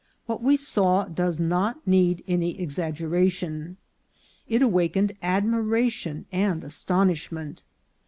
What 0.25 0.41
we 0.41 0.55
saw 0.55 1.03
does 1.05 1.39
not 1.39 1.85
need 1.85 2.23
any 2.27 2.59
exaggeration. 2.59 3.77
It 4.47 4.63
awakened 4.63 5.11
admira 5.21 5.91
tion 5.91 6.25
and 6.31 6.63
astonishment. 6.63 7.61